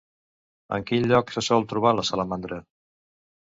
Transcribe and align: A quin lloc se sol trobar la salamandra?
A 0.77 0.79
quin 0.91 1.05
lloc 1.11 1.35
se 1.35 1.45
sol 1.49 1.69
trobar 1.75 1.93
la 2.01 2.07
salamandra? 2.11 2.61